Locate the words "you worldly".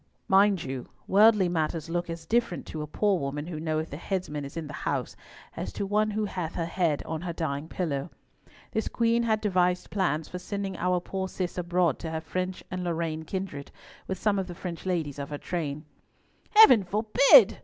0.63-1.47